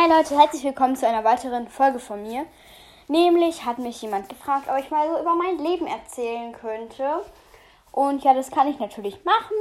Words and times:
Hi 0.00 0.08
Leute, 0.08 0.38
herzlich 0.38 0.62
willkommen 0.62 0.94
zu 0.94 1.08
einer 1.08 1.24
weiteren 1.24 1.66
Folge 1.66 1.98
von 1.98 2.22
mir. 2.22 2.46
Nämlich 3.08 3.64
hat 3.64 3.78
mich 3.78 4.00
jemand 4.00 4.28
gefragt, 4.28 4.68
ob 4.70 4.78
ich 4.78 4.92
mal 4.92 5.08
so 5.08 5.18
über 5.18 5.34
mein 5.34 5.58
Leben 5.58 5.88
erzählen 5.88 6.52
könnte. 6.52 7.24
Und 7.90 8.22
ja, 8.22 8.32
das 8.32 8.52
kann 8.52 8.68
ich 8.68 8.78
natürlich 8.78 9.24
machen. 9.24 9.56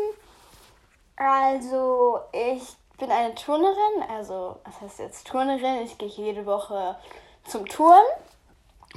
Also, 1.15 2.19
ich 2.33 2.61
bin 2.99 3.09
eine 3.09 3.33
Turnerin. 3.33 4.03
Also, 4.13 4.57
was 4.63 4.79
heißt 4.79 4.99
jetzt 4.99 5.27
Turnerin? 5.27 5.81
Ich 5.83 5.97
gehe 5.97 6.07
jede 6.07 6.45
Woche 6.45 6.95
zum 7.45 7.65
Turnen. 7.65 8.05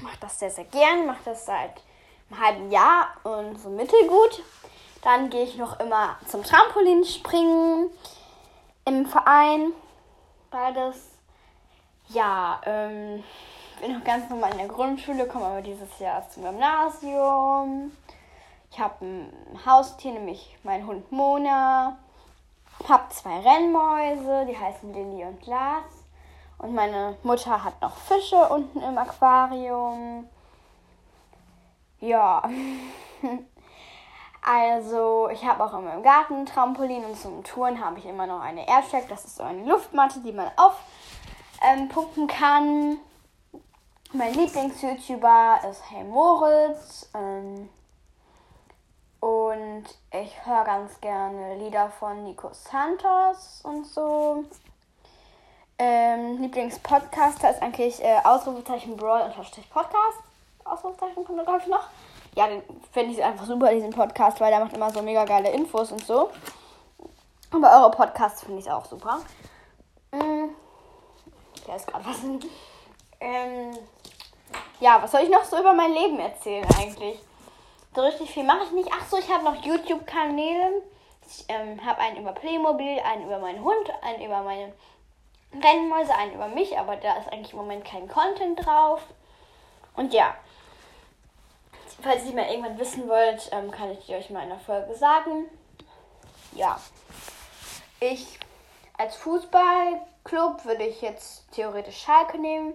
Mache 0.03 0.19
das 0.21 0.39
sehr, 0.39 0.51
sehr 0.51 0.65
gern. 0.65 1.07
Mache 1.07 1.25
das 1.25 1.47
seit 1.47 1.73
einem 2.29 2.39
halben 2.39 2.71
Jahr 2.71 3.15
und 3.23 3.59
so 3.59 3.71
mittelgut. 3.71 4.43
Dann 5.01 5.31
gehe 5.31 5.45
ich 5.45 5.57
noch 5.57 5.81
immer 5.81 6.19
zum 6.27 6.45
Trampolinspringen 6.45 7.89
im 8.85 9.07
Verein. 9.07 9.73
Beides. 10.51 11.10
Ja, 12.13 12.61
ähm, 12.65 13.23
bin 13.81 13.97
noch 13.97 14.05
ganz 14.05 14.29
normal 14.29 14.51
in 14.53 14.59
der 14.59 14.67
Grundschule, 14.67 15.27
komme 15.27 15.47
aber 15.47 15.63
dieses 15.63 15.99
Jahr 16.01 16.29
zum 16.29 16.43
Gymnasium. 16.43 17.93
Ich 18.73 18.81
habe 18.81 19.05
ein 19.05 19.33
Haustier, 19.65 20.13
nämlich 20.13 20.59
meinen 20.65 20.89
Hund 20.89 21.13
Mona. 21.13 21.97
Habe 22.89 23.09
zwei 23.11 23.39
Rennmäuse, 23.39 24.47
die 24.47 24.59
heißen 24.59 24.93
Lilly 24.93 25.25
und 25.25 25.41
Glas. 25.41 25.85
Und 26.59 26.75
meine 26.75 27.17
Mutter 27.23 27.63
hat 27.63 27.81
noch 27.81 27.97
Fische 27.97 28.49
unten 28.49 28.81
im 28.81 28.99
Aquarium. 28.99 30.29
Ja. 32.01 32.43
Also, 34.43 35.29
ich 35.31 35.45
habe 35.45 35.63
auch 35.63 35.79
in 35.79 35.85
meinem 35.85 36.03
Garten 36.03 36.35
ein 36.35 36.47
Trampolin 36.47 37.05
und 37.05 37.15
zum 37.15 37.45
Touren 37.45 37.79
habe 37.79 37.99
ich 37.99 38.07
immer 38.07 38.27
noch 38.27 38.41
eine 38.41 38.67
Aircheck. 38.67 39.07
Das 39.07 39.27
ist 39.27 39.37
so 39.37 39.43
eine 39.43 39.67
Luftmatte, 39.67 40.21
die 40.21 40.33
man 40.33 40.51
aufpumpen 40.57 41.01
ähm, 41.61 42.27
kann. 42.27 42.99
Mein 44.13 44.35
Lieblings-YouTuber 44.35 45.61
ist 45.71 45.83
Hey 45.91 46.05
Moritz. 46.05 47.09
Ähm, 47.15 47.69
und 49.21 49.85
ich 50.13 50.47
höre 50.47 50.65
ganz 50.65 51.01
gerne 51.01 51.57
Lieder 51.57 51.91
von 51.91 52.25
Nico 52.25 52.51
Santos 52.53 53.61
und 53.63 53.87
so. 53.87 54.45
Ähm, 55.79 56.43
Lieblingspodcaster 56.43 57.51
ist 57.51 57.63
eigentlich 57.63 58.03
äh, 58.03 58.19
Ausrufezeichen 58.25 58.97
Brawl 58.97 59.23
unterstrich 59.23 59.69
Podcast. 59.71 60.19
Ausrufezeichen 60.65 61.25
kommt 61.25 61.45
glaube 61.45 61.71
noch 61.71 61.89
ja, 62.35 62.47
den 62.47 62.63
finde 62.93 63.13
ich 63.13 63.23
einfach 63.23 63.47
super, 63.47 63.73
diesen 63.73 63.91
Podcast, 63.91 64.41
weil 64.41 64.51
der 64.51 64.61
macht 64.61 64.73
immer 64.73 64.91
so 64.91 65.03
mega 65.03 65.25
geile 65.25 65.51
Infos 65.51 65.93
und 65.93 66.05
so. 66.05 66.31
Aber 67.51 67.71
eure 67.73 67.91
Podcasts 67.91 68.45
finde 68.45 68.61
ich 68.61 68.71
auch 68.71 68.85
super. 68.85 69.21
Mhm. 70.13 70.51
Da 71.71 71.77
ist 71.77 71.87
gerade 71.87 72.05
was. 72.05 72.19
Ähm, 73.21 73.79
ja, 74.81 75.01
was 75.01 75.13
soll 75.13 75.21
ich 75.21 75.29
noch 75.29 75.45
so 75.45 75.57
über 75.61 75.73
mein 75.73 75.93
Leben 75.93 76.19
erzählen 76.19 76.67
eigentlich? 76.77 77.21
So 77.95 78.01
richtig 78.01 78.29
viel 78.29 78.43
mache 78.43 78.65
ich 78.65 78.73
nicht. 78.73 78.91
Ach 78.93 79.07
so, 79.09 79.19
ich 79.19 79.33
habe 79.33 79.45
noch 79.45 79.65
YouTube-Kanäle. 79.65 80.83
Ich 81.29 81.45
ähm, 81.47 81.85
habe 81.87 82.01
einen 82.01 82.17
über 82.17 82.33
Playmobil, 82.33 82.99
einen 82.99 83.27
über 83.27 83.39
meinen 83.39 83.63
Hund, 83.63 83.89
einen 84.03 84.21
über 84.21 84.43
meine 84.43 84.73
Rennmäuse, 85.53 86.13
einen 86.13 86.35
über 86.35 86.49
mich, 86.49 86.77
aber 86.77 86.97
da 86.97 87.19
ist 87.19 87.29
eigentlich 87.29 87.53
im 87.53 87.59
Moment 87.59 87.85
kein 87.85 88.09
Content 88.09 88.67
drauf. 88.67 89.03
Und 89.95 90.13
ja, 90.13 90.35
falls 92.03 92.25
ihr 92.25 92.35
mal 92.35 92.51
irgendwann 92.51 92.81
wissen 92.81 93.09
wollt, 93.09 93.49
ähm, 93.53 93.71
kann 93.71 93.93
ich 93.93 94.13
euch 94.13 94.29
mal 94.31 94.43
in 94.43 94.49
der 94.49 94.59
Folge 94.59 94.97
sagen. 94.97 95.49
Ja. 96.53 96.81
Ich 98.01 98.41
als 99.01 99.17
Fußballclub 99.17 100.67
würde 100.67 100.85
ich 100.85 101.01
jetzt 101.01 101.51
theoretisch 101.53 102.03
Schalke 102.03 102.39
nehmen. 102.39 102.75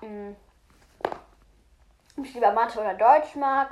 Hm. 0.00 0.34
Ich 2.16 2.34
lieber 2.34 2.50
Mathe 2.50 2.80
oder 2.80 2.94
Deutsch 2.94 3.36
mag. 3.36 3.70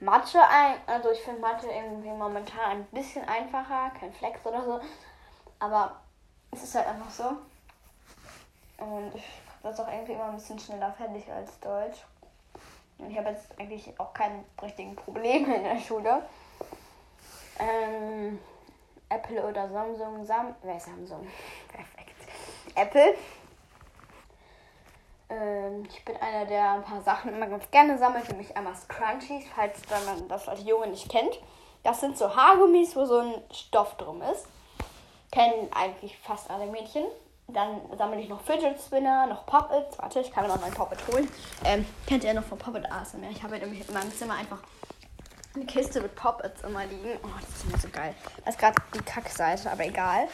Mathe, 0.00 0.38
ein, 0.46 0.76
also 0.86 1.10
ich 1.10 1.20
finde 1.20 1.40
Mathe 1.40 1.66
irgendwie 1.68 2.10
momentan 2.10 2.70
ein 2.70 2.84
bisschen 2.86 3.26
einfacher, 3.26 3.92
kein 3.98 4.12
Flex 4.12 4.44
oder 4.44 4.62
so. 4.62 4.80
Aber 5.58 5.96
es 6.50 6.64
ist 6.64 6.74
halt 6.74 6.86
einfach 6.86 7.10
so. 7.10 7.24
Und 8.84 9.14
ich 9.14 9.24
das 9.62 9.80
auch 9.80 9.90
irgendwie 9.90 10.12
immer 10.12 10.24
ein 10.24 10.34
bisschen 10.34 10.58
schneller 10.58 10.92
fertig 10.92 11.32
als 11.32 11.58
Deutsch. 11.60 12.04
Ich 13.08 13.16
habe 13.16 13.30
jetzt 13.30 13.58
eigentlich 13.58 13.98
auch 13.98 14.12
keine 14.12 14.44
richtigen 14.60 14.96
Probleme 14.96 15.54
in 15.56 15.64
der 15.64 15.78
Schule. 15.78 16.22
Ähm, 17.58 18.38
Apple 19.24 19.42
oder 19.42 19.68
Samsung? 19.68 20.24
Sam 20.24 20.54
Wer 20.62 20.76
ist 20.76 20.86
Samsung? 20.86 21.26
Perfekt. 21.68 22.16
Apple. 22.74 23.14
Ähm, 25.30 25.84
ich 25.88 26.04
bin 26.04 26.16
einer, 26.16 26.44
der 26.46 26.72
ein 26.72 26.82
paar 26.82 27.00
Sachen 27.00 27.32
immer 27.32 27.46
ganz 27.46 27.70
gerne 27.70 27.98
sammelt, 27.98 28.28
nämlich 28.28 28.56
einmal 28.56 28.74
Scrunchies, 28.74 29.46
falls 29.54 29.80
man 30.06 30.28
das 30.28 30.48
als 30.48 30.64
Junge 30.64 30.88
nicht 30.88 31.08
kennt. 31.08 31.40
Das 31.82 32.00
sind 32.00 32.16
so 32.16 32.34
Haargummis, 32.34 32.96
wo 32.96 33.04
so 33.04 33.18
ein 33.18 33.34
Stoff 33.50 33.96
drum 33.96 34.22
ist. 34.22 34.46
Kennen 35.30 35.68
eigentlich 35.74 36.16
fast 36.18 36.50
alle 36.50 36.66
Mädchen. 36.66 37.04
Dann 37.46 37.80
sammle 37.98 38.20
ich 38.20 38.28
noch 38.28 38.40
Fidget 38.40 38.80
Spinner, 38.80 39.26
noch 39.26 39.44
Puppets. 39.44 39.98
Warte, 39.98 40.20
ich 40.20 40.32
kann 40.32 40.46
noch 40.48 40.60
meinen 40.60 40.72
Puppet 40.72 40.98
holen. 41.08 41.28
Ähm, 41.64 41.84
kennt 42.06 42.24
ihr 42.24 42.32
noch 42.32 42.44
von 42.44 42.56
Puppet 42.56 42.90
ASMR? 42.90 43.30
Ich 43.30 43.42
habe 43.42 43.58
nämlich 43.58 43.86
in 43.86 43.92
meinem 43.92 44.12
Zimmer 44.12 44.34
einfach 44.34 44.60
eine 45.54 45.66
Kiste 45.66 46.00
mit 46.00 46.14
Puppets 46.16 46.62
immer 46.62 46.84
liegen. 46.86 47.18
Oh, 47.22 47.28
das 47.40 47.48
ist 47.48 47.64
immer 47.64 47.78
so 47.78 47.88
geil. 47.88 48.14
Das 48.44 48.54
ist 48.54 48.60
gerade 48.60 48.76
die 48.94 49.00
Kackseite, 49.00 49.70
aber 49.70 49.86
egal. 49.86 50.28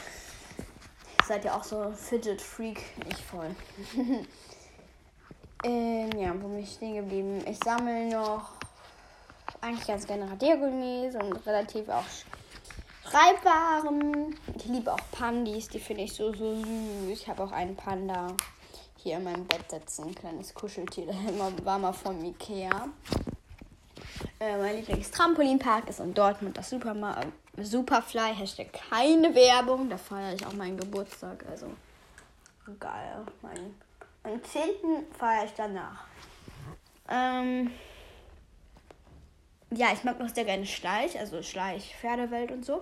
Seid 1.27 1.45
ihr 1.45 1.55
auch 1.55 1.65
so 1.65 1.93
Fidget 1.93 2.41
Freak? 2.41 2.83
Nicht 3.07 3.21
voll. 3.21 3.55
ähm, 5.65 6.11
ja, 6.19 6.35
wo 6.41 6.49
bin 6.49 6.61
ich 6.61 6.73
stehen 6.73 6.97
geblieben? 6.97 7.45
Ich 7.47 7.59
sammle 7.63 8.09
noch 8.09 8.53
eigentlich 9.61 9.87
ganz 9.87 10.07
gerne 10.07 10.31
Radiergummis 10.31 11.15
und 11.17 11.47
relativ 11.47 11.89
auch 11.89 12.05
Schreibwaren. 13.05 14.35
Ich 14.57 14.65
liebe 14.65 14.93
auch 14.93 15.01
Pandis, 15.13 15.69
die 15.69 15.81
finde 15.81 16.05
ich 16.05 16.15
so, 16.15 16.33
so 16.33 16.57
süß. 16.57 17.11
Ich 17.11 17.29
habe 17.29 17.43
auch 17.43 17.53
einen 17.53 17.77
Panda 17.77 18.29
hier 18.97 19.19
in 19.19 19.25
meinem 19.25 19.47
Bett 19.47 19.71
sitzen. 19.71 20.09
Ein 20.09 20.15
kleines 20.15 20.55
Kuscheltier, 20.55 21.07
der 21.07 21.65
war 21.65 21.79
mal 21.79 21.93
vom 21.93 22.25
Ikea. 22.25 22.89
Äh, 24.41 24.57
mein 24.57 24.77
Lieblings-Trampolinpark 24.77 25.87
ist 25.91 26.01
in 26.01 26.15
Dortmund 26.15 26.57
das 26.57 26.71
Superma 26.71 27.21
Superfly. 27.59 28.35
Hashtag 28.35 28.73
keine 28.73 29.35
Werbung. 29.35 29.91
Da 29.91 29.99
feiere 29.99 30.33
ich 30.33 30.47
auch 30.47 30.55
meinen 30.55 30.79
Geburtstag. 30.79 31.45
Also 31.51 31.67
geil. 32.79 33.27
Mein, 33.43 33.75
am 34.23 34.43
10. 34.43 34.63
feiere 35.19 35.45
ich 35.45 35.53
danach. 35.55 36.07
Ähm, 37.11 37.71
ja, 39.73 39.89
ich 39.93 40.05
mag 40.05 40.19
noch 40.19 40.31
sehr 40.31 40.47
gerne 40.47 40.65
Schleich, 40.65 41.19
also 41.19 41.43
Schleich, 41.43 41.95
Pferdewelt 42.01 42.51
und 42.51 42.65
so. 42.65 42.81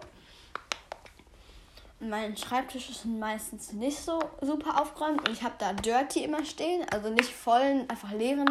Mein 1.99 2.37
Schreibtisch 2.37 2.89
ist 2.89 3.05
meistens 3.05 3.73
nicht 3.73 3.99
so 3.99 4.21
super 4.41 4.81
aufgeräumt 4.81 5.27
und 5.29 5.35
ich 5.35 5.43
habe 5.43 5.57
da 5.59 5.73
Dirty 5.73 6.23
immer 6.23 6.45
stehen, 6.45 6.87
also 6.93 7.11
nicht 7.11 7.33
vollen, 7.33 7.91
einfach 7.91 8.13
leeren, 8.13 8.49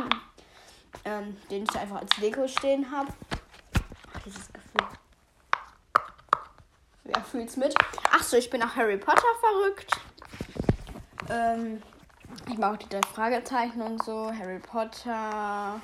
ähm, 1.06 1.38
den 1.50 1.64
ich 1.64 1.80
einfach 1.80 2.02
als 2.02 2.18
Lego 2.18 2.48
stehen 2.48 2.92
habe. 2.92 3.10
Dieses 4.26 4.52
Gefühl. 4.52 4.88
Wer 7.04 7.24
fühlt's 7.24 7.56
mit? 7.58 7.74
Ach 8.12 8.24
so, 8.24 8.38
ich 8.38 8.50
bin 8.50 8.62
auch 8.62 8.76
Harry 8.76 8.98
Potter 8.98 9.28
verrückt. 9.40 9.92
Ähm, 11.30 11.82
ich 12.52 12.64
auch 12.64 12.78
die 12.78 12.90
drei 12.90 13.02
Fragezeichen 13.14 13.82
und 13.82 14.04
so. 14.04 14.32
Harry 14.34 14.60
Potter 14.60 15.82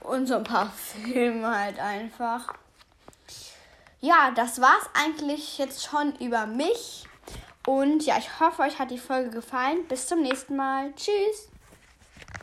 und 0.00 0.26
so 0.26 0.36
ein 0.36 0.44
paar 0.44 0.70
Filme 1.02 1.58
halt 1.58 1.78
einfach. 1.78 2.54
Ja, 4.00 4.30
das 4.34 4.60
war's 4.60 4.90
eigentlich 4.92 5.58
jetzt 5.58 5.84
schon 5.84 6.14
über 6.16 6.46
mich. 6.46 7.06
Und 7.66 8.04
ja, 8.04 8.18
ich 8.18 8.40
hoffe, 8.40 8.62
euch 8.62 8.78
hat 8.78 8.90
die 8.90 8.98
Folge 8.98 9.30
gefallen. 9.30 9.86
Bis 9.88 10.06
zum 10.06 10.20
nächsten 10.20 10.56
Mal. 10.56 10.92
Tschüss. 10.94 11.48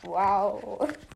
Wow. 0.04 0.88